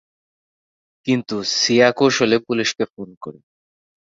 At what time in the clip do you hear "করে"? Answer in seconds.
3.21-3.39